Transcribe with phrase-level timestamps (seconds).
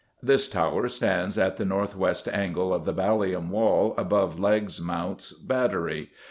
[0.23, 5.31] _This tower stands at the north west angle of the Ballium Wall, above Legge's Mount
[5.43, 6.09] battery.